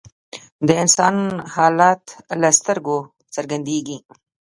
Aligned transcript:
د 0.67 0.69
انسان 0.83 1.15
حالت 1.55 2.03
له 2.41 2.49
سترګو 2.59 2.97
څرګندیږي 3.35 3.97